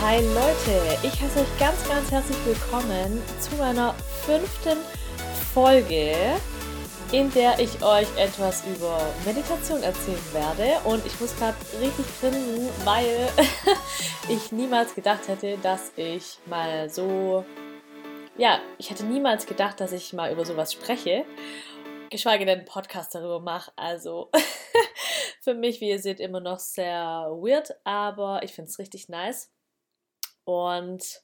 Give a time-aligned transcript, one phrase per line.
[0.00, 0.98] Hi Leute!
[1.02, 4.78] Ich heiße euch ganz, ganz herzlich willkommen zu meiner fünften
[5.52, 6.14] Folge,
[7.12, 10.88] in der ich euch etwas über Meditation erzählen werde.
[10.88, 13.28] Und ich muss gerade richtig grinsen, weil
[14.28, 17.44] ich niemals gedacht hätte, dass ich mal so.
[18.38, 21.26] Ja, ich hätte niemals gedacht, dass ich mal über sowas spreche.
[22.08, 23.70] Geschweige denn einen Podcast darüber mache.
[23.76, 24.30] Also
[25.40, 29.50] für mich, wie ihr seht, immer noch sehr weird, aber ich finde es richtig nice.
[30.44, 31.22] Und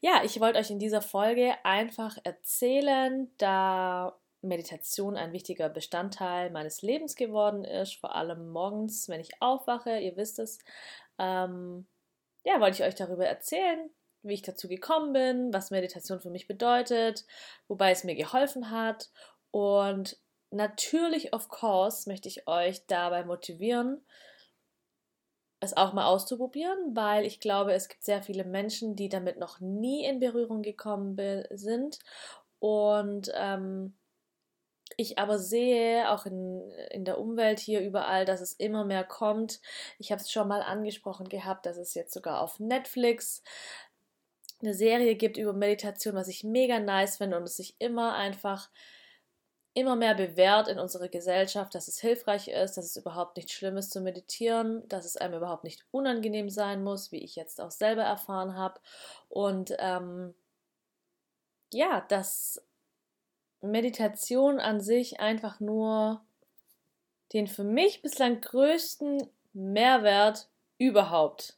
[0.00, 6.82] ja, ich wollte euch in dieser Folge einfach erzählen, da Meditation ein wichtiger Bestandteil meines
[6.82, 10.58] Lebens geworden ist, vor allem morgens, wenn ich aufwache, ihr wisst es.
[11.18, 11.86] Ähm,
[12.44, 13.90] ja, wollte ich euch darüber erzählen,
[14.22, 17.26] wie ich dazu gekommen bin, was Meditation für mich bedeutet,
[17.66, 19.10] wobei es mir geholfen hat.
[19.50, 20.16] Und
[20.50, 24.04] natürlich, of course, möchte ich euch dabei motivieren,
[25.60, 29.60] es auch mal auszuprobieren, weil ich glaube, es gibt sehr viele Menschen, die damit noch
[29.60, 31.16] nie in Berührung gekommen
[31.50, 31.98] sind.
[32.60, 33.94] Und ähm,
[34.96, 39.60] ich aber sehe, auch in, in der Umwelt hier überall, dass es immer mehr kommt.
[39.98, 43.42] Ich habe es schon mal angesprochen gehabt, dass es jetzt sogar auf Netflix
[44.60, 48.70] eine Serie gibt über Meditation, was ich mega nice finde und es sich immer einfach
[49.74, 53.76] immer mehr bewährt in unserer Gesellschaft, dass es hilfreich ist, dass es überhaupt nicht schlimm
[53.76, 57.70] ist zu meditieren, dass es einem überhaupt nicht unangenehm sein muss, wie ich jetzt auch
[57.70, 58.80] selber erfahren habe.
[59.28, 60.34] Und ähm,
[61.72, 62.62] ja, dass
[63.60, 66.22] Meditation an sich einfach nur
[67.32, 71.56] den für mich bislang größten Mehrwert überhaupt,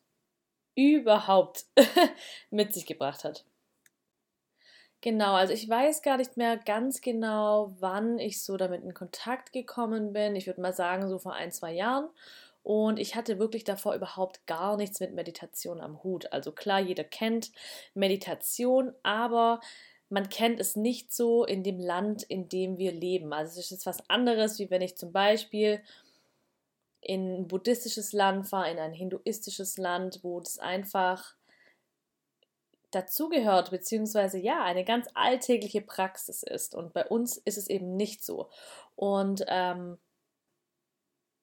[0.75, 1.67] überhaupt
[2.51, 3.45] mit sich gebracht hat.
[5.03, 9.53] Genau, also ich weiß gar nicht mehr ganz genau, wann ich so damit in Kontakt
[9.53, 10.37] gekommen bin.
[10.37, 12.09] Ich würde mal sagen, so vor ein, zwei Jahren.
[12.63, 16.31] Und ich hatte wirklich davor überhaupt gar nichts mit Meditation am Hut.
[16.33, 17.51] Also klar, jeder kennt
[17.95, 19.61] Meditation, aber
[20.11, 23.33] man kennt es nicht so in dem Land, in dem wir leben.
[23.33, 25.81] Also es ist was anderes, wie wenn ich zum Beispiel
[27.01, 31.35] in ein buddhistisches Land fahre, in ein hinduistisches Land, wo das einfach
[32.91, 36.75] dazugehört, beziehungsweise ja, eine ganz alltägliche Praxis ist.
[36.75, 38.51] Und bei uns ist es eben nicht so.
[38.97, 39.99] Und ähm,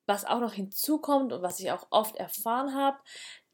[0.06, 2.98] was auch noch hinzukommt und was ich auch oft erfahren habe,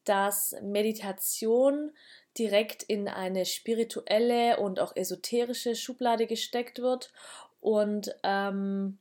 [0.03, 1.91] dass Meditation
[2.37, 7.11] direkt in eine spirituelle und auch esoterische Schublade gesteckt wird
[7.59, 8.99] und ähm,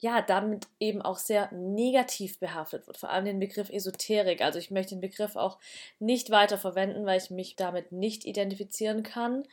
[0.00, 4.40] ja, damit eben auch sehr negativ behaftet wird, vor allem den Begriff Esoterik.
[4.40, 5.58] Also ich möchte den Begriff auch
[5.98, 9.44] nicht weiter verwenden, weil ich mich damit nicht identifizieren kann.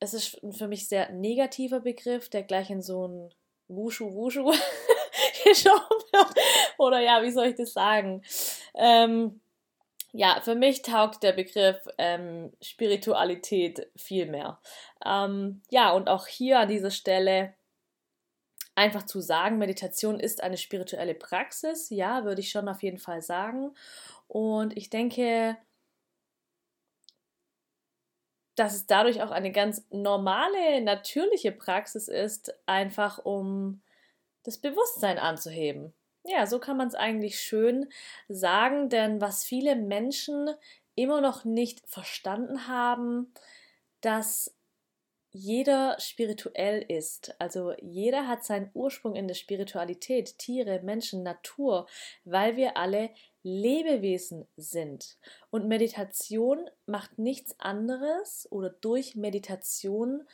[0.00, 3.34] Es ist für mich sehr negativer Begriff, der gleich in so ein
[3.68, 4.52] Wushu Wushu
[5.44, 6.34] geschoben wird.
[6.76, 8.22] Oder ja, wie soll ich das sagen?
[8.74, 9.40] Ähm,
[10.12, 14.58] ja, für mich taugt der Begriff ähm, Spiritualität viel mehr.
[15.04, 17.54] Ähm, ja, und auch hier an dieser Stelle
[18.78, 23.22] einfach zu sagen, Meditation ist eine spirituelle Praxis, ja, würde ich schon auf jeden Fall
[23.22, 23.74] sagen.
[24.28, 25.56] Und ich denke,
[28.54, 33.82] dass es dadurch auch eine ganz normale, natürliche Praxis ist, einfach um
[34.44, 35.92] das Bewusstsein anzuheben.
[36.24, 37.88] Ja, so kann man es eigentlich schön
[38.28, 40.50] sagen, denn was viele Menschen
[40.94, 43.32] immer noch nicht verstanden haben,
[44.02, 44.54] dass
[45.30, 47.34] jeder spirituell ist.
[47.38, 51.86] Also jeder hat seinen Ursprung in der Spiritualität, Tiere, Menschen, Natur,
[52.24, 53.10] weil wir alle
[53.42, 55.18] Lebewesen sind.
[55.50, 60.26] Und Meditation macht nichts anderes oder durch Meditation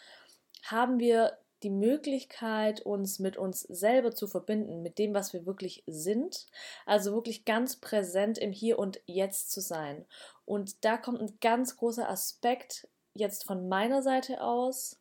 [0.62, 5.82] haben wir die Möglichkeit, uns mit uns selber zu verbinden, mit dem, was wir wirklich
[5.87, 6.47] sind.
[6.84, 10.05] Also wirklich ganz präsent im Hier und Jetzt zu sein.
[10.44, 15.00] Und da kommt ein ganz großer Aspekt jetzt von meiner Seite aus,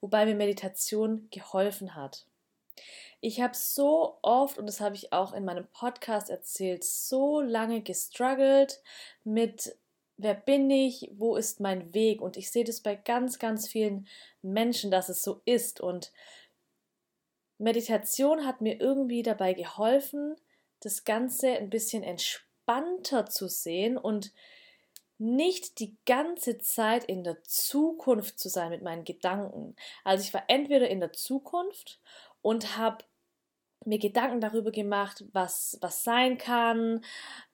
[0.00, 2.26] wobei mir Meditation geholfen hat.
[3.20, 7.80] Ich habe so oft, und das habe ich auch in meinem Podcast erzählt, so lange
[7.80, 8.82] gestruggelt
[9.22, 9.76] mit,
[10.16, 12.20] wer bin ich, wo ist mein Weg?
[12.20, 14.08] Und ich sehe das bei ganz, ganz vielen
[14.42, 15.80] Menschen, dass es so ist.
[15.80, 16.12] Und
[17.58, 20.34] Meditation hat mir irgendwie dabei geholfen,
[20.80, 24.32] das Ganze ein bisschen entspannter zu sehen und
[25.22, 29.76] nicht die ganze Zeit in der Zukunft zu sein mit meinen Gedanken.
[30.04, 32.00] Also ich war entweder in der Zukunft
[32.42, 33.04] und habe
[33.84, 37.04] mir Gedanken darüber gemacht, was, was sein kann,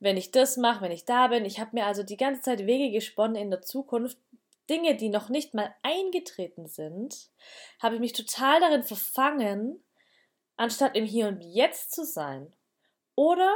[0.00, 1.44] wenn ich das mache, wenn ich da bin.
[1.44, 4.18] Ich habe mir also die ganze Zeit Wege gesponnen in der Zukunft.
[4.68, 7.30] Dinge, die noch nicht mal eingetreten sind,
[7.80, 9.82] habe ich mich total darin verfangen,
[10.56, 12.52] anstatt im Hier und Jetzt zu sein.
[13.14, 13.50] Oder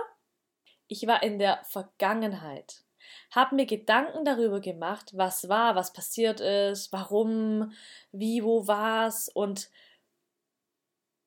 [0.88, 2.82] ich war in der Vergangenheit.
[3.30, 7.72] Habe mir Gedanken darüber gemacht, was war, was passiert ist, warum,
[8.12, 9.28] wie, wo war's.
[9.28, 9.70] Und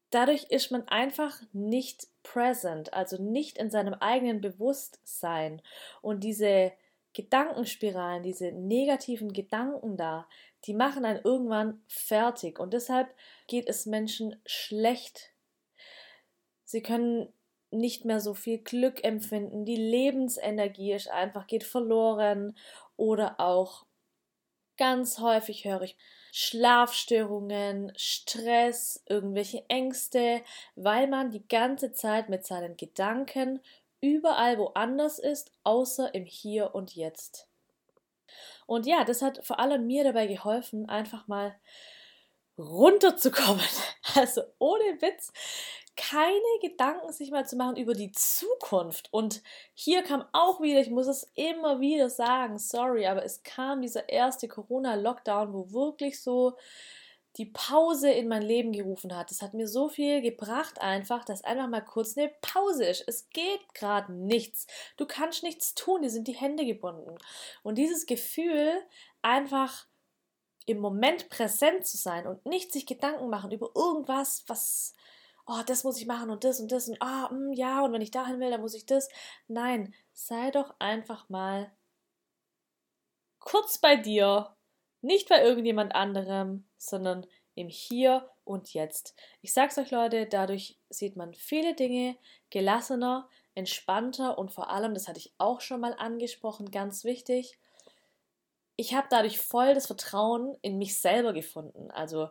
[0.10, 5.62] dadurch ist man einfach nicht present, also nicht in seinem eigenen Bewusstsein.
[6.02, 6.72] Und diese
[7.14, 10.28] Gedankenspiralen, diese negativen Gedanken da,
[10.66, 12.60] die machen einen irgendwann fertig.
[12.60, 13.14] Und deshalb
[13.48, 15.32] geht es Menschen schlecht.
[16.66, 17.32] Sie können
[17.76, 22.56] nicht mehr so viel Glück empfinden, die Lebensenergie ist einfach geht verloren
[22.98, 23.86] oder auch
[24.78, 25.96] ganz häufig höre ich
[26.32, 30.42] Schlafstörungen, Stress, irgendwelche Ängste,
[30.76, 33.62] weil man die ganze Zeit mit seinen Gedanken
[34.02, 37.48] überall woanders ist, außer im Hier und Jetzt.
[38.66, 41.56] Und ja, das hat vor allem mir dabei geholfen, einfach mal
[42.58, 43.66] runterzukommen.
[44.14, 45.34] Also ohne Witz,
[45.96, 49.08] keine Gedanken sich mal zu machen über die Zukunft.
[49.12, 49.42] Und
[49.74, 54.10] hier kam auch wieder, ich muss es immer wieder sagen, sorry, aber es kam dieser
[54.10, 56.58] erste Corona-Lockdown, wo wirklich so
[57.38, 59.30] die Pause in mein Leben gerufen hat.
[59.30, 63.04] Es hat mir so viel gebracht einfach, dass einfach mal kurz eine Pause ist.
[63.08, 64.68] Es geht gerade nichts.
[64.96, 67.18] Du kannst nichts tun, dir sind die Hände gebunden.
[67.62, 68.82] Und dieses Gefühl,
[69.22, 69.86] einfach
[70.66, 74.96] im Moment präsent zu sein und nicht sich Gedanken machen über irgendwas, was
[75.48, 78.02] oh, das muss ich machen und das und das und ah, oh, ja, und wenn
[78.02, 79.10] ich dahin will, dann muss ich das.
[79.48, 81.72] Nein, sei doch einfach mal
[83.40, 84.56] kurz bei dir,
[85.02, 89.16] nicht bei irgendjemand anderem, sondern im Hier und Jetzt.
[89.42, 92.18] Ich sag's euch, Leute, dadurch sieht man viele Dinge
[92.50, 97.58] gelassener, entspannter und vor allem, das hatte ich auch schon mal angesprochen, ganz wichtig,
[98.78, 101.92] ich habe dadurch voll das Vertrauen in mich selber gefunden.
[101.92, 102.30] Also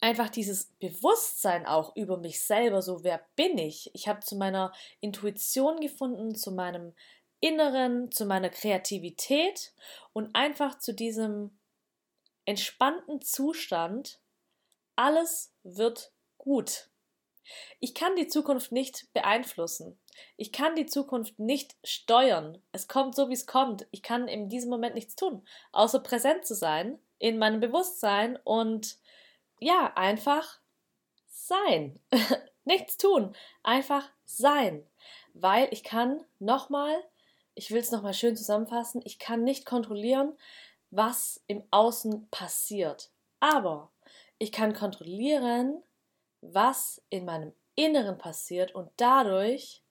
[0.00, 3.90] einfach dieses Bewusstsein auch über mich selber, so wer bin ich.
[3.94, 6.94] Ich habe zu meiner Intuition gefunden, zu meinem
[7.40, 9.72] Inneren, zu meiner Kreativität
[10.12, 11.58] und einfach zu diesem
[12.44, 14.20] entspannten Zustand,
[14.94, 16.88] alles wird gut.
[17.80, 19.98] Ich kann die Zukunft nicht beeinflussen.
[20.36, 22.60] Ich kann die Zukunft nicht steuern.
[22.72, 23.86] Es kommt so, wie es kommt.
[23.90, 28.98] Ich kann in diesem Moment nichts tun, außer präsent zu sein in meinem Bewusstsein und
[29.60, 30.60] ja, einfach
[31.26, 32.00] sein.
[32.64, 34.86] Nichts tun, einfach sein.
[35.34, 36.94] Weil ich kann nochmal,
[37.54, 40.36] ich will es nochmal schön zusammenfassen, ich kann nicht kontrollieren,
[40.90, 43.10] was im Außen passiert.
[43.38, 43.92] Aber
[44.38, 45.82] ich kann kontrollieren,
[46.40, 49.82] was in meinem Inneren passiert und dadurch,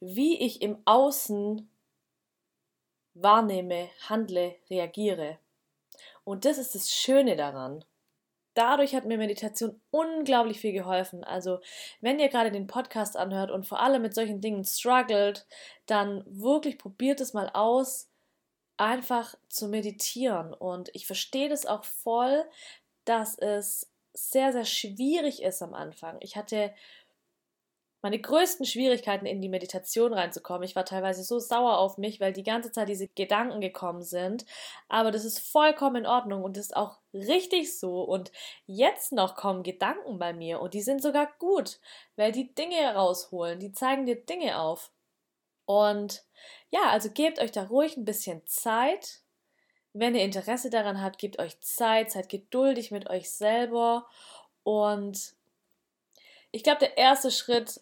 [0.00, 1.68] wie ich im Außen
[3.14, 5.38] wahrnehme, handle, reagiere.
[6.24, 7.84] Und das ist das Schöne daran
[8.54, 11.24] dadurch hat mir Meditation unglaublich viel geholfen.
[11.24, 11.60] Also,
[12.00, 15.46] wenn ihr gerade den Podcast anhört und vor allem mit solchen Dingen struggelt,
[15.86, 18.08] dann wirklich probiert es mal aus,
[18.76, 20.52] einfach zu meditieren.
[20.54, 22.44] Und ich verstehe das auch voll,
[23.04, 26.18] dass es sehr, sehr schwierig ist am Anfang.
[26.20, 26.72] Ich hatte
[28.02, 30.64] meine größten Schwierigkeiten in die Meditation reinzukommen.
[30.64, 34.44] Ich war teilweise so sauer auf mich, weil die ganze Zeit diese Gedanken gekommen sind.
[34.88, 38.02] Aber das ist vollkommen in Ordnung und ist auch richtig so.
[38.02, 38.32] Und
[38.66, 41.78] jetzt noch kommen Gedanken bei mir und die sind sogar gut,
[42.16, 44.90] weil die Dinge rausholen, die zeigen dir Dinge auf.
[45.64, 46.24] Und
[46.70, 49.20] ja, also gebt euch da ruhig ein bisschen Zeit.
[49.92, 54.06] Wenn ihr Interesse daran habt, gebt euch Zeit, seid geduldig mit euch selber
[54.64, 55.34] und
[56.50, 57.80] ich glaube, der erste Schritt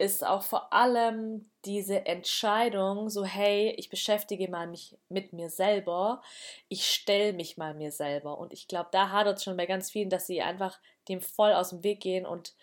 [0.00, 6.22] ist auch vor allem diese Entscheidung, so hey, ich beschäftige mal mich mit mir selber,
[6.68, 8.38] ich stelle mich mal mir selber.
[8.38, 11.52] Und ich glaube, da hadert es schon bei ganz vielen, dass sie einfach dem voll
[11.52, 12.54] aus dem Weg gehen und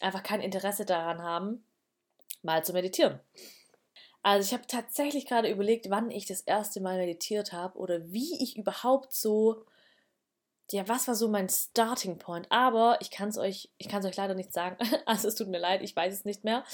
[0.00, 1.64] einfach kein Interesse daran haben,
[2.42, 3.20] mal zu meditieren.
[4.24, 8.42] Also ich habe tatsächlich gerade überlegt, wann ich das erste Mal meditiert habe oder wie
[8.42, 9.64] ich überhaupt so
[10.72, 12.46] ja, was war so mein Starting Point?
[12.50, 14.76] Aber ich kann es euch, ich kann es euch leider nicht sagen.
[15.06, 16.64] Also es tut mir leid, ich weiß es nicht mehr.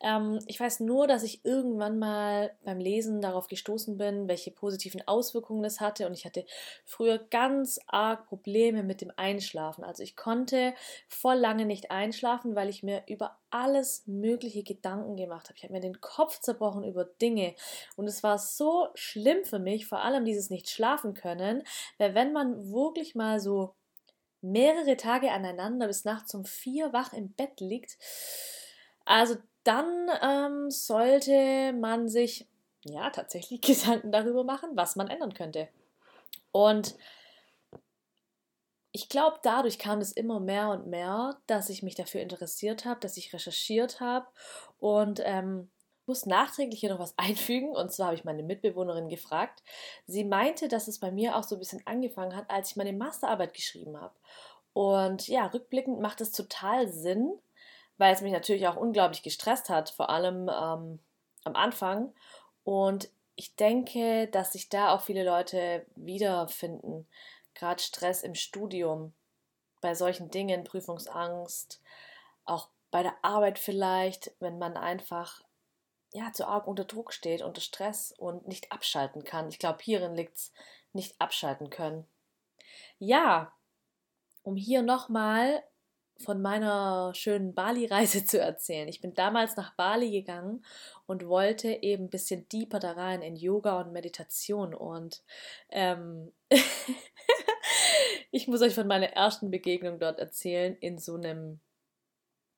[0.00, 5.06] Ähm, ich weiß nur, dass ich irgendwann mal beim Lesen darauf gestoßen bin, welche positiven
[5.06, 6.06] Auswirkungen es hatte.
[6.06, 6.44] Und ich hatte
[6.84, 9.84] früher ganz arg Probleme mit dem Einschlafen.
[9.84, 10.74] Also ich konnte
[11.08, 15.56] voll lange nicht einschlafen, weil ich mir über alles mögliche Gedanken gemacht habe.
[15.56, 17.54] Ich habe mir den Kopf zerbrochen über Dinge
[17.96, 21.62] und es war so schlimm für mich, vor allem dieses nicht schlafen können,
[21.98, 23.74] weil wenn man wirklich mal so
[24.40, 27.98] mehrere Tage aneinander bis nachts um vier wach im Bett liegt,
[29.04, 32.46] also dann ähm, sollte man sich
[32.84, 35.68] ja tatsächlich Gedanken darüber machen, was man ändern könnte.
[36.52, 36.96] Und
[38.96, 42.98] ich glaube, dadurch kam es immer mehr und mehr, dass ich mich dafür interessiert habe,
[42.98, 44.26] dass ich recherchiert habe
[44.78, 45.68] und ähm,
[46.06, 47.76] muss nachträglich hier noch was einfügen.
[47.76, 49.62] Und zwar habe ich meine Mitbewohnerin gefragt.
[50.06, 52.94] Sie meinte, dass es bei mir auch so ein bisschen angefangen hat, als ich meine
[52.94, 54.14] Masterarbeit geschrieben habe.
[54.72, 57.38] Und ja, rückblickend macht es total Sinn,
[57.98, 61.00] weil es mich natürlich auch unglaublich gestresst hat, vor allem ähm,
[61.44, 62.14] am Anfang.
[62.64, 67.06] Und ich denke, dass sich da auch viele Leute wiederfinden.
[67.56, 69.14] Gerade Stress im Studium,
[69.80, 71.80] bei solchen Dingen, Prüfungsangst,
[72.44, 75.42] auch bei der Arbeit vielleicht, wenn man einfach
[76.12, 79.48] ja, zu arg unter Druck steht, unter Stress und nicht abschalten kann.
[79.48, 80.52] Ich glaube, hierin liegt es,
[80.92, 82.06] nicht abschalten können.
[82.98, 83.52] Ja,
[84.42, 85.62] um hier nochmal
[86.18, 88.88] von meiner schönen Bali-Reise zu erzählen.
[88.88, 90.64] Ich bin damals nach Bali gegangen
[91.06, 94.74] und wollte eben ein bisschen deeper da rein in Yoga und Meditation.
[94.74, 95.22] Und
[95.70, 96.32] ähm,
[98.30, 101.60] ich muss euch von meiner ersten Begegnung dort erzählen in so einem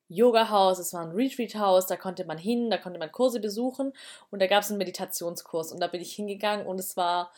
[0.09, 3.93] Yoga-Haus, es war ein Retreat-Haus, da konnte man hin, da konnte man Kurse besuchen
[4.31, 7.31] und da gab es einen Meditationskurs und da bin ich hingegangen und es war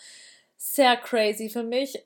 [0.56, 2.02] sehr crazy für mich,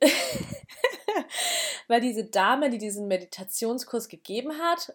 [1.88, 4.94] weil diese Dame, die diesen Meditationskurs gegeben hat,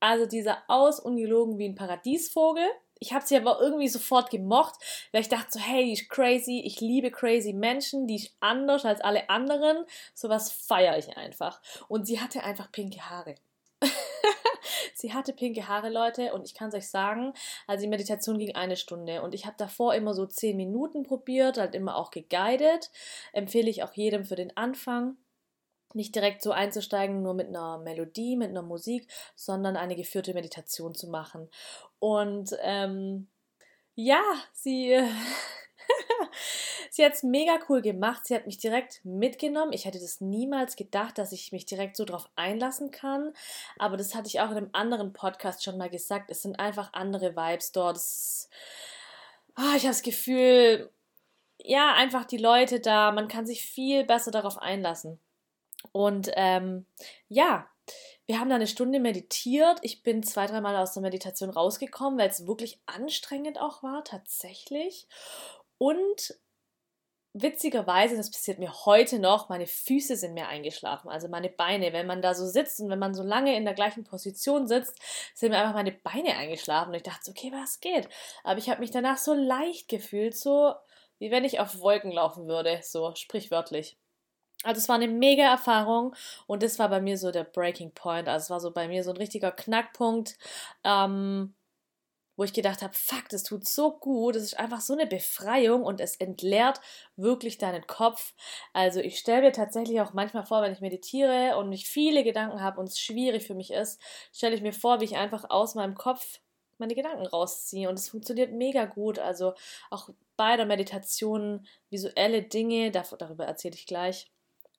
[0.00, 2.66] also dieser aus ungelogen wie ein Paradiesvogel.
[2.98, 4.74] Ich habe sie aber irgendwie sofort gemocht,
[5.12, 8.84] weil ich dachte so, hey, die ist crazy, ich liebe crazy Menschen, die ist anders
[8.84, 9.84] als alle anderen.
[10.14, 11.60] Sowas feiere ich einfach.
[11.88, 13.34] Und sie hatte einfach pinke Haare.
[14.94, 17.32] Sie hatte pinke Haare, Leute, und ich kann es euch sagen,
[17.66, 21.58] also die Meditation ging eine Stunde und ich habe davor immer so zehn Minuten probiert,
[21.58, 22.90] halt immer auch geguided.
[23.32, 25.16] Empfehle ich auch jedem für den Anfang
[25.94, 30.94] nicht direkt so einzusteigen, nur mit einer Melodie, mit einer Musik, sondern eine geführte Meditation
[30.94, 31.48] zu machen.
[31.98, 33.28] Und ähm,
[33.94, 34.22] ja,
[34.52, 35.02] sie
[36.90, 38.26] sie hat es mega cool gemacht.
[38.26, 39.72] Sie hat mich direkt mitgenommen.
[39.72, 43.32] Ich hätte das niemals gedacht, dass ich mich direkt so drauf einlassen kann.
[43.78, 46.30] Aber das hatte ich auch in einem anderen Podcast schon mal gesagt.
[46.30, 47.96] Es sind einfach andere Vibes dort.
[47.96, 48.48] Ist,
[49.56, 50.90] oh, ich habe das Gefühl,
[51.58, 55.20] ja, einfach die Leute da, man kann sich viel besser darauf einlassen.
[55.90, 56.86] Und ähm,
[57.28, 57.68] ja,
[58.26, 59.78] wir haben da eine Stunde meditiert.
[59.82, 65.08] Ich bin zwei, dreimal aus der Meditation rausgekommen, weil es wirklich anstrengend auch war, tatsächlich.
[65.78, 66.38] Und
[67.34, 71.92] witzigerweise, das passiert mir heute noch, meine Füße sind mir eingeschlafen, also meine Beine.
[71.92, 74.98] Wenn man da so sitzt und wenn man so lange in der gleichen Position sitzt,
[75.34, 76.90] sind mir einfach meine Beine eingeschlafen.
[76.90, 78.08] Und ich dachte, okay, was geht?
[78.44, 80.74] Aber ich habe mich danach so leicht gefühlt, so
[81.18, 83.96] wie wenn ich auf Wolken laufen würde, so sprichwörtlich.
[84.62, 86.14] Also es war eine mega Erfahrung
[86.46, 88.28] und das war bei mir so der Breaking Point.
[88.28, 90.36] Also es war so bei mir so ein richtiger Knackpunkt.
[90.84, 91.54] Ähm,
[92.36, 95.82] wo ich gedacht habe, fuck, das tut so gut, das ist einfach so eine Befreiung
[95.82, 96.80] und es entleert
[97.16, 98.34] wirklich deinen Kopf.
[98.72, 102.62] Also ich stelle mir tatsächlich auch manchmal vor, wenn ich meditiere und ich viele Gedanken
[102.62, 104.00] habe und es schwierig für mich ist,
[104.32, 106.40] stelle ich mir vor, wie ich einfach aus meinem Kopf
[106.78, 109.18] meine Gedanken rausziehe und es funktioniert mega gut.
[109.18, 109.54] Also
[109.90, 114.31] auch bei der Meditation visuelle Dinge, darüber erzähle ich gleich,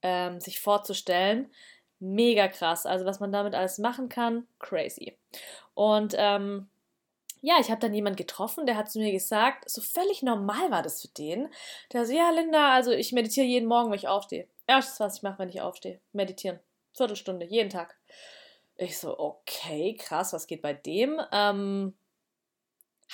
[0.03, 1.51] ähm, sich vorzustellen.
[1.99, 2.85] Mega krass.
[2.85, 5.17] Also was man damit alles machen kann, crazy.
[5.73, 6.67] Und ähm,
[7.41, 10.81] ja, ich habe dann jemanden getroffen, der hat zu mir gesagt, so völlig normal war
[10.81, 11.49] das für den.
[11.91, 14.47] Der so, ja, Linda, also ich meditiere jeden Morgen, wenn ich aufstehe.
[14.65, 16.59] Erstes, was ich mache, wenn ich aufstehe, meditieren.
[16.93, 17.97] Viertelstunde, jeden Tag.
[18.77, 21.19] Ich so, okay, krass, was geht bei dem?
[21.33, 21.93] Ähm,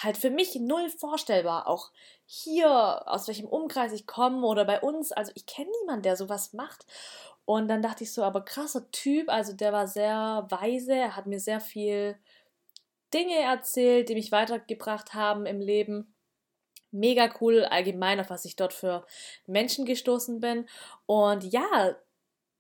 [0.04, 1.68] halt für mich null vorstellbar.
[1.68, 1.92] Auch
[2.26, 5.12] hier, aus welchem Umkreis ich komme oder bei uns.
[5.12, 6.86] Also ich kenne niemanden, der sowas macht.
[7.46, 11.26] Und dann dachte ich so, aber krasser Typ, also der war sehr weise, er hat
[11.26, 12.16] mir sehr viel
[13.14, 16.14] Dinge erzählt, die mich weitergebracht haben im Leben.
[16.92, 19.06] Mega cool allgemein, auf was ich dort für
[19.48, 20.68] Menschen gestoßen bin.
[21.08, 21.96] Und ja,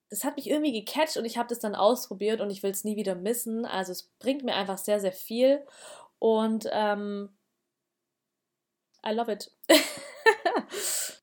[0.09, 2.83] das hat mich irgendwie gecatcht und ich habe das dann ausprobiert und ich will es
[2.83, 3.65] nie wieder missen.
[3.65, 5.63] Also es bringt mir einfach sehr, sehr viel.
[6.19, 7.35] Und ähm,
[9.05, 9.51] I love it.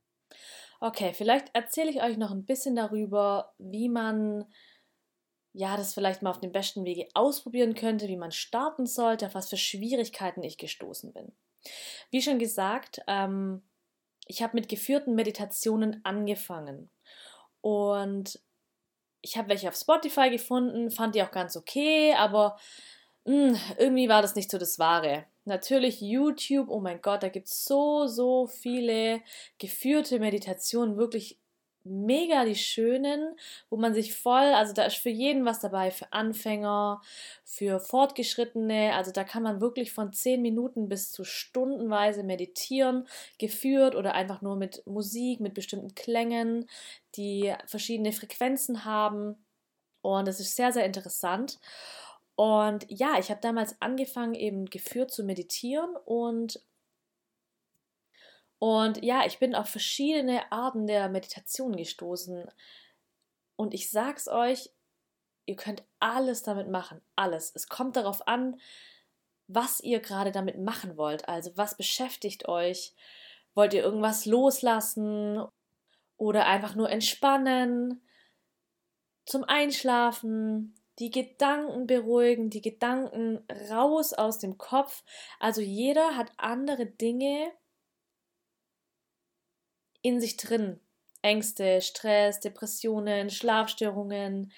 [0.81, 4.47] okay, vielleicht erzähle ich euch noch ein bisschen darüber, wie man
[5.57, 9.35] ja, das vielleicht mal auf dem besten Wege ausprobieren könnte, wie man starten sollte, auf
[9.35, 11.33] was für Schwierigkeiten ich gestoßen bin.
[12.11, 13.63] Wie schon gesagt, ähm,
[14.27, 16.91] ich habe mit geführten Meditationen angefangen
[17.63, 18.39] und
[19.23, 22.59] ich habe welche auf Spotify gefunden, fand die auch ganz okay, aber
[23.27, 25.25] mh, hm, irgendwie war das nicht so das Wahre.
[25.45, 29.23] Natürlich YouTube, oh mein Gott, da gibt es so, so viele
[29.59, 31.39] geführte Meditationen, wirklich
[31.85, 33.37] mega die schönen,
[33.71, 37.01] wo man sich voll, also da ist für jeden was dabei, für Anfänger,
[37.45, 43.07] für Fortgeschrittene, also da kann man wirklich von zehn Minuten bis zu stundenweise meditieren,
[43.39, 46.69] geführt oder einfach nur mit Musik, mit bestimmten Klängen,
[47.15, 49.37] die verschiedene Frequenzen haben
[50.03, 51.59] und das ist sehr, sehr interessant.
[52.37, 56.61] Und ja, ich habe damals angefangen, eben geführt zu meditieren und
[58.59, 62.47] Und ja, ich bin auf verschiedene Arten der Meditation gestoßen.
[63.57, 64.71] Und ich sag's euch,
[65.47, 67.01] ihr könnt alles damit machen.
[67.17, 67.53] Alles.
[67.55, 68.61] Es kommt darauf an,
[69.49, 71.29] was ihr gerade damit machen wollt.
[71.29, 72.95] Also, was beschäftigt euch?
[73.55, 75.43] Wollt ihr irgendwas loslassen
[76.17, 78.03] oder einfach nur entspannen?
[79.27, 80.75] Zum Einschlafen?
[80.99, 85.05] Die Gedanken beruhigen, die Gedanken raus aus dem Kopf.
[85.39, 87.53] Also jeder hat andere Dinge
[90.03, 90.81] in sich drin.
[91.23, 94.53] Ängste, Stress, Depressionen, Schlafstörungen.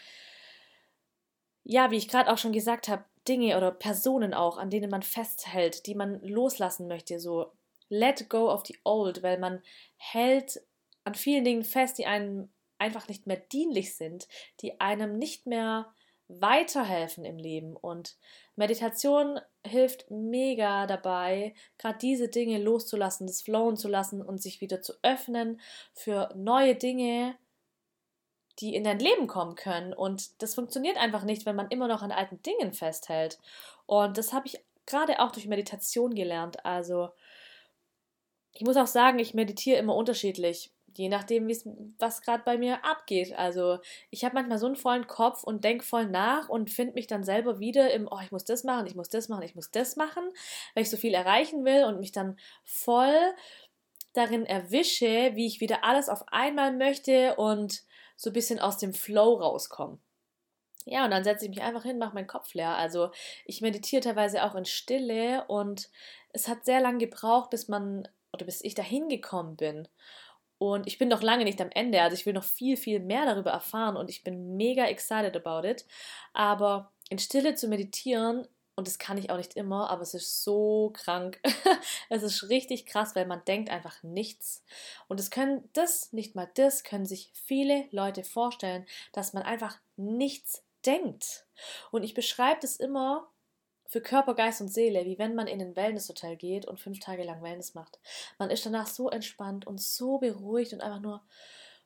[1.65, 5.03] Ja, wie ich gerade auch schon gesagt habe, Dinge oder Personen auch, an denen man
[5.03, 7.19] festhält, die man loslassen möchte.
[7.21, 7.53] So
[7.89, 9.63] let go of the old, weil man
[9.97, 10.61] hält
[11.05, 14.29] an vielen Dingen fest, die einem einfach nicht mehr dienlich sind,
[14.61, 15.93] die einem nicht mehr
[16.29, 17.75] weiterhelfen im Leben.
[17.77, 18.17] Und
[18.57, 24.83] Meditation hilft mega dabei, gerade diese Dinge loszulassen, das flowen zu lassen und sich wieder
[24.83, 25.61] zu öffnen
[25.95, 27.37] für neue Dinge,
[28.61, 29.93] die in dein Leben kommen können.
[29.93, 33.39] Und das funktioniert einfach nicht, wenn man immer noch an alten Dingen festhält.
[33.87, 36.65] Und das habe ich gerade auch durch Meditation gelernt.
[36.65, 37.11] Also
[38.53, 41.49] ich muss auch sagen, ich meditiere immer unterschiedlich je nachdem,
[41.99, 43.37] was gerade bei mir abgeht.
[43.39, 43.79] Also
[44.11, 47.25] ich habe manchmal so einen vollen Kopf und denke voll nach und finde mich dann
[47.25, 49.97] selber wieder im, oh, ich muss das machen, ich muss das machen, ich muss das
[49.97, 50.25] machen,
[50.75, 53.15] weil ich so viel erreichen will und mich dann voll
[54.13, 57.83] darin erwische, wie ich wieder alles auf einmal möchte und
[58.17, 59.99] so ein bisschen aus dem Flow rauskomme.
[60.85, 62.77] Ja, und dann setze ich mich einfach hin, mache meinen Kopf leer.
[62.77, 63.11] Also
[63.45, 65.91] ich meditiere teilweise auch in Stille und
[66.33, 69.89] es hat sehr lange gebraucht, bis man oder bis ich dahin gekommen bin.
[70.59, 72.03] Und ich bin noch lange nicht am Ende.
[72.03, 75.67] Also ich will noch viel, viel mehr darüber erfahren und ich bin mega excited about
[75.67, 75.87] it.
[76.33, 80.45] Aber in Stille zu meditieren, und das kann ich auch nicht immer, aber es ist
[80.45, 81.41] so krank.
[82.11, 84.63] es ist richtig krass, weil man denkt einfach nichts.
[85.09, 89.79] Und es können das, nicht mal das, können sich viele Leute vorstellen, dass man einfach
[89.97, 91.47] nichts denkt.
[91.91, 93.29] Und ich beschreibe das immer
[93.89, 97.25] für Körper, Geist und Seele, wie wenn man in ein Wellnesshotel geht und fünf Tage
[97.25, 97.99] lang Wellness macht.
[98.39, 101.23] Man ist danach so entspannt und so beruhigt und einfach nur,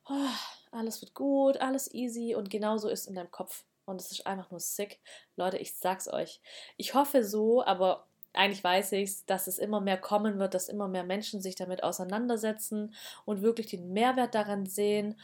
[0.09, 0.29] oh,
[0.71, 3.63] alles wird gut, alles easy und genauso ist in deinem Kopf.
[3.85, 4.99] Und es ist einfach nur sick.
[5.35, 6.41] Leute, ich sag's euch.
[6.77, 10.87] Ich hoffe so, aber eigentlich weiß ich, dass es immer mehr kommen wird, dass immer
[10.87, 12.93] mehr Menschen sich damit auseinandersetzen
[13.25, 15.19] und wirklich den Mehrwert daran sehen,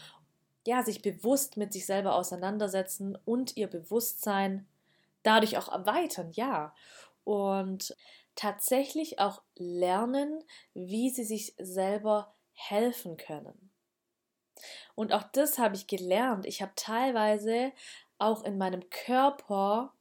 [0.68, 4.68] ja, sich bewusst mit sich selber auseinandersetzen und ihr Bewusstsein
[5.30, 6.74] dadurch auch erweitern, ja.
[7.24, 7.96] Und
[8.36, 13.72] tatsächlich auch lernen, wie sie sich selber helfen können.
[14.96, 16.46] Und auch das habe ich gelernt.
[16.46, 17.72] Ich habe teilweise
[18.18, 19.94] auch in meinem Körper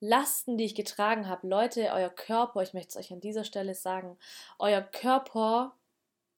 [0.00, 1.46] Lasten, die ich getragen habe.
[1.46, 4.18] Leute, euer Körper, ich möchte es euch an dieser Stelle sagen,
[4.58, 5.76] euer Körper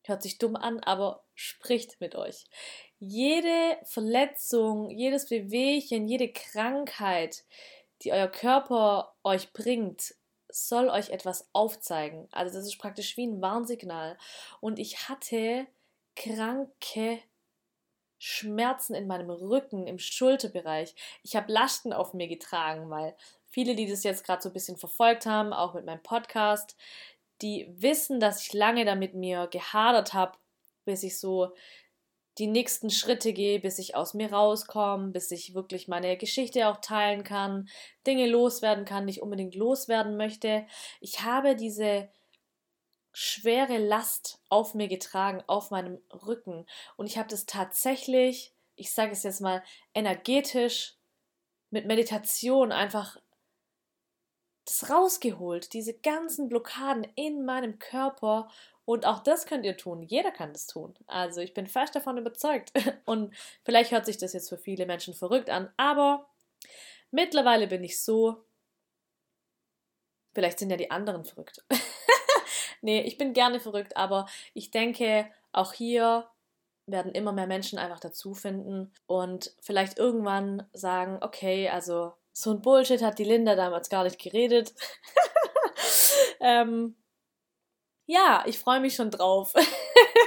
[0.04, 2.44] hört sich dumm an, aber spricht mit euch.
[2.98, 7.44] Jede Verletzung, jedes Bewegchen, jede Krankheit,
[8.04, 10.14] die euer Körper euch bringt,
[10.48, 12.28] soll euch etwas aufzeigen.
[12.30, 14.18] Also das ist praktisch wie ein Warnsignal.
[14.60, 15.66] Und ich hatte
[16.14, 17.20] kranke
[18.18, 20.94] Schmerzen in meinem Rücken, im Schulterbereich.
[21.22, 23.16] Ich habe Lasten auf mir getragen, weil
[23.50, 26.76] viele, die das jetzt gerade so ein bisschen verfolgt haben, auch mit meinem Podcast,
[27.40, 30.38] die wissen, dass ich lange damit mir gehadert habe,
[30.84, 31.52] bis ich so
[32.38, 36.78] die nächsten Schritte gehe, bis ich aus mir rauskomme, bis ich wirklich meine Geschichte auch
[36.78, 37.68] teilen kann,
[38.06, 40.66] Dinge loswerden kann, nicht unbedingt loswerden möchte.
[41.00, 42.08] Ich habe diese
[43.12, 46.66] schwere Last auf mir getragen, auf meinem Rücken.
[46.96, 49.62] Und ich habe das tatsächlich, ich sage es jetzt mal,
[49.94, 50.96] energetisch
[51.70, 53.18] mit Meditation einfach
[54.64, 58.48] das rausgeholt, diese ganzen Blockaden in meinem Körper
[58.84, 60.02] und auch das könnt ihr tun.
[60.02, 60.94] Jeder kann das tun.
[61.06, 62.72] Also ich bin fest davon überzeugt.
[63.04, 66.28] Und vielleicht hört sich das jetzt für viele Menschen verrückt an, aber
[67.10, 68.44] mittlerweile bin ich so.
[70.34, 71.64] Vielleicht sind ja die anderen verrückt.
[72.80, 76.28] nee, ich bin gerne verrückt, aber ich denke, auch hier
[76.86, 82.62] werden immer mehr Menschen einfach dazu finden und vielleicht irgendwann sagen, okay, also so ein
[82.62, 84.74] Bullshit hat die Linda damals gar nicht geredet.
[86.40, 86.96] ähm,
[88.06, 89.54] ja, ich freue mich schon drauf.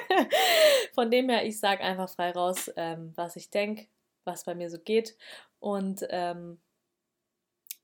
[0.94, 3.88] Von dem her, ich sage einfach frei raus, ähm, was ich denke,
[4.24, 5.18] was bei mir so geht.
[5.60, 6.60] Und ähm,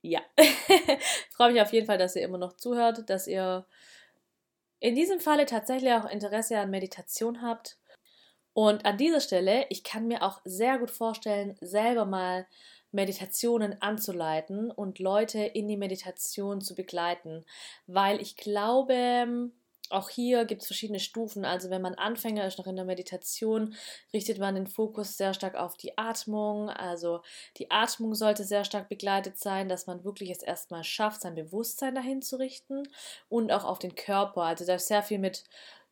[0.01, 0.21] ja,
[1.31, 3.65] freue mich auf jeden Fall, dass ihr immer noch zuhört, dass ihr
[4.79, 7.77] in diesem Falle tatsächlich auch Interesse an Meditation habt.
[8.53, 12.47] Und an dieser Stelle, ich kann mir auch sehr gut vorstellen, selber mal
[12.91, 17.45] Meditationen anzuleiten und Leute in die Meditation zu begleiten,
[17.87, 19.51] weil ich glaube,
[19.91, 21.45] auch hier gibt es verschiedene Stufen.
[21.45, 23.75] Also wenn man Anfänger ist noch in der Meditation,
[24.13, 26.69] richtet man den Fokus sehr stark auf die Atmung.
[26.69, 27.21] Also
[27.57, 31.95] die Atmung sollte sehr stark begleitet sein, dass man wirklich es erstmal schafft, sein Bewusstsein
[31.95, 32.83] dahin zu richten
[33.29, 34.43] und auch auf den Körper.
[34.43, 35.43] Also da ist sehr viel mit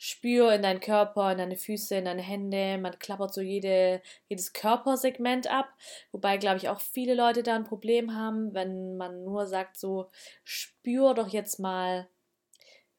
[0.01, 2.77] Spür in deinen Körper, in deine Füße, in deine Hände.
[2.77, 5.69] Man klappert so jede, jedes Körpersegment ab.
[6.13, 10.09] Wobei, glaube ich, auch viele Leute da ein Problem haben, wenn man nur sagt, so
[10.43, 12.07] spür doch jetzt mal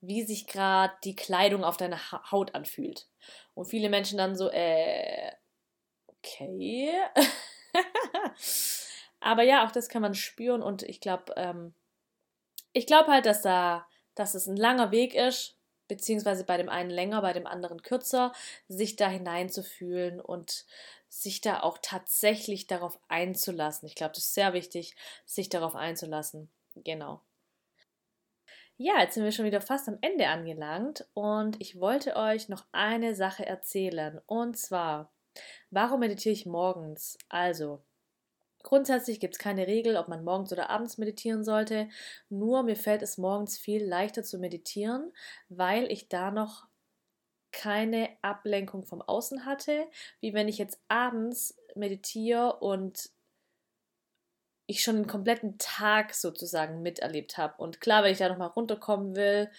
[0.00, 3.08] wie sich gerade die Kleidung auf deiner ha Haut anfühlt.
[3.54, 5.32] Und viele Menschen dann so, äh,
[6.06, 6.92] okay.
[9.20, 11.74] Aber ja, auch das kann man spüren und ich glaube, ähm,
[12.72, 15.59] ich glaube halt, dass da, dass es ein langer Weg ist,
[15.90, 18.32] beziehungsweise bei dem einen länger, bei dem anderen kürzer,
[18.68, 20.64] sich da hineinzufühlen und
[21.08, 23.86] sich da auch tatsächlich darauf einzulassen.
[23.86, 26.48] Ich glaube, das ist sehr wichtig, sich darauf einzulassen.
[26.76, 27.20] Genau.
[28.76, 32.64] Ja, jetzt sind wir schon wieder fast am Ende angelangt und ich wollte euch noch
[32.72, 34.20] eine Sache erzählen.
[34.24, 35.12] Und zwar,
[35.70, 37.18] warum meditiere ich morgens?
[37.28, 37.82] Also,
[38.62, 41.88] grundsätzlich gibt es keine Regel, ob man morgens oder abends meditieren sollte.
[42.28, 45.12] Nur mir fällt es morgens viel leichter zu meditieren,
[45.48, 46.66] weil ich da noch
[47.52, 49.86] keine Ablenkung vom Außen hatte,
[50.20, 53.10] wie wenn ich jetzt abends meditiere und
[54.66, 57.54] ich schon den kompletten Tag sozusagen miterlebt habe.
[57.60, 59.50] Und klar, wenn ich da nochmal runterkommen will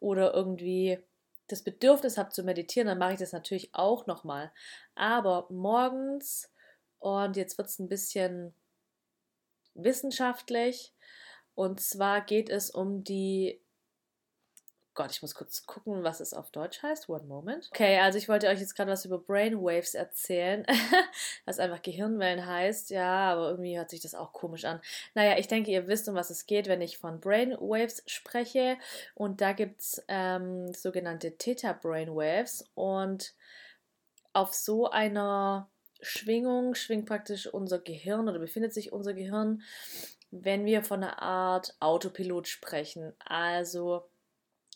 [0.00, 0.98] oder irgendwie
[1.46, 4.52] das Bedürfnis habe zu meditieren, dann mache ich das natürlich auch nochmal.
[4.96, 6.50] Aber morgens,
[7.06, 8.52] und jetzt wird es ein bisschen
[9.74, 10.92] wissenschaftlich,
[11.54, 13.60] und zwar geht es um die
[14.94, 17.10] Gott, ich muss kurz gucken, was es auf Deutsch heißt.
[17.10, 17.68] One moment.
[17.70, 20.64] Okay, also ich wollte euch jetzt gerade was über Brainwaves erzählen,
[21.44, 22.88] was einfach Gehirnwellen heißt.
[22.88, 24.80] Ja, aber irgendwie hört sich das auch komisch an.
[25.14, 28.78] Naja, ich denke, ihr wisst, um was es geht, wenn ich von Brainwaves spreche.
[29.14, 32.64] Und da gibt es ähm, sogenannte Theta Brainwaves.
[32.74, 33.34] Und
[34.32, 35.68] auf so einer
[36.00, 39.62] Schwingung schwingt praktisch unser Gehirn oder befindet sich unser Gehirn,
[40.30, 43.14] wenn wir von einer Art Autopilot sprechen.
[43.18, 44.08] Also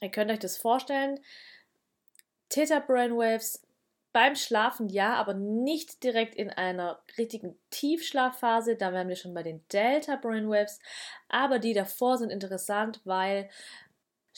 [0.01, 1.21] Ihr könnt euch das vorstellen.
[2.49, 3.63] Theta Brainwaves
[4.13, 8.77] beim Schlafen ja, aber nicht direkt in einer richtigen Tiefschlafphase.
[8.77, 10.81] Da wären wir schon bei den Delta Brainwaves.
[11.29, 13.49] Aber die davor sind interessant, weil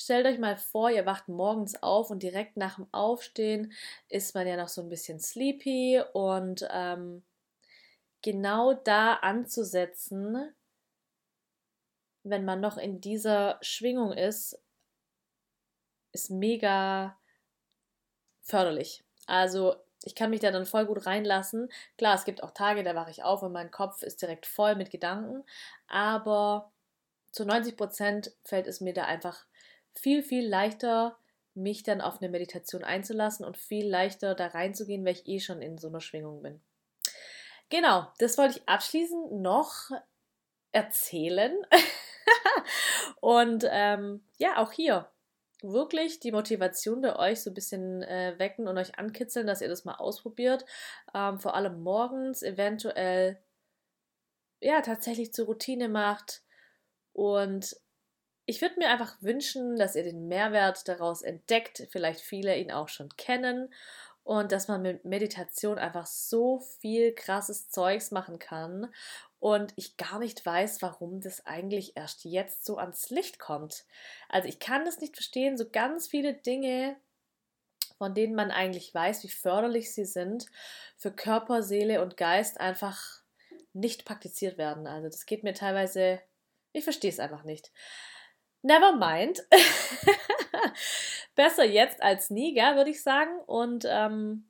[0.02, 3.72] stellt euch mal vor, ihr wacht morgens auf und direkt nach dem Aufstehen
[4.08, 7.22] ist man ja noch so ein bisschen sleepy und ähm,
[8.22, 10.54] genau da anzusetzen,
[12.24, 14.60] wenn man noch in dieser Schwingung ist,
[16.12, 17.18] ist mega
[18.42, 19.04] förderlich.
[19.26, 21.70] Also ich kann mich da dann voll gut reinlassen.
[21.96, 24.74] Klar, es gibt auch Tage, da wache ich auf und mein Kopf ist direkt voll
[24.74, 25.44] mit Gedanken,
[25.86, 26.72] aber
[27.32, 29.46] zu 90 Prozent fällt es mir da einfach
[29.94, 31.18] viel, viel leichter,
[31.54, 35.60] mich dann auf eine Meditation einzulassen und viel leichter da reinzugehen, weil ich eh schon
[35.60, 36.60] in so einer Schwingung bin.
[37.68, 39.90] Genau, das wollte ich abschließend noch
[40.72, 41.56] erzählen.
[43.20, 45.10] und ähm, ja, auch hier
[45.62, 49.68] wirklich die Motivation bei euch so ein bisschen äh, wecken und euch ankitzeln, dass ihr
[49.68, 50.64] das mal ausprobiert.
[51.14, 53.40] Ähm, vor allem morgens eventuell
[54.60, 56.42] ja tatsächlich zur Routine macht.
[57.12, 57.76] Und
[58.52, 62.90] ich würde mir einfach wünschen, dass ihr den Mehrwert daraus entdeckt, vielleicht viele ihn auch
[62.90, 63.72] schon kennen
[64.24, 68.92] und dass man mit Meditation einfach so viel krasses Zeugs machen kann
[69.40, 73.86] und ich gar nicht weiß, warum das eigentlich erst jetzt so ans Licht kommt.
[74.28, 76.96] Also ich kann das nicht verstehen, so ganz viele Dinge,
[77.96, 80.44] von denen man eigentlich weiß, wie förderlich sie sind,
[80.98, 83.22] für Körper, Seele und Geist einfach
[83.72, 84.86] nicht praktiziert werden.
[84.86, 86.20] Also das geht mir teilweise,
[86.74, 87.72] ich verstehe es einfach nicht.
[88.62, 89.42] Never mind.
[91.34, 93.38] Besser jetzt als nie, gell, würde ich sagen.
[93.46, 94.48] Und ähm,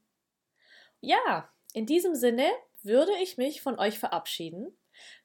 [1.00, 2.46] ja, in diesem Sinne
[2.82, 4.76] würde ich mich von euch verabschieden.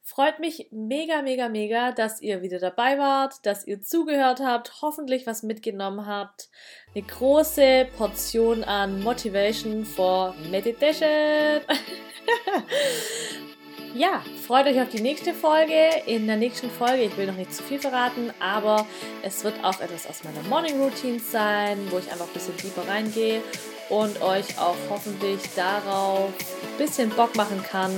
[0.01, 5.27] Freut mich mega, mega, mega, dass ihr wieder dabei wart, dass ihr zugehört habt, hoffentlich
[5.27, 6.49] was mitgenommen habt.
[6.95, 11.61] Eine große Portion an Motivation for Meditation.
[13.93, 15.73] ja, freut euch auf die nächste Folge.
[16.05, 18.85] In der nächsten Folge, ich will noch nicht zu viel verraten, aber
[19.23, 22.87] es wird auch etwas aus meiner Morning Routine sein, wo ich einfach ein bisschen tiefer
[22.87, 23.41] reingehe
[23.89, 27.91] und euch auch hoffentlich darauf ein bisschen Bock machen kann,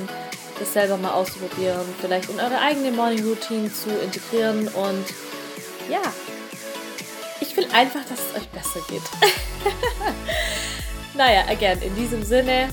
[0.60, 5.06] das selber mal auszuprobieren, vielleicht in eure eigene Morning Routine zu integrieren und
[5.90, 6.02] ja,
[7.42, 9.02] ich will einfach, dass es euch besser geht.
[11.16, 12.70] naja, again, in diesem Sinne,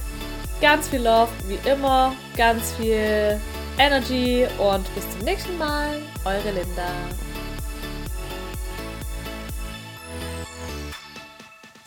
[0.61, 3.41] ganz viel Love, wie immer, ganz viel
[3.79, 4.47] Energy.
[4.59, 7.26] Und bis zum nächsten Mal, eure Linda.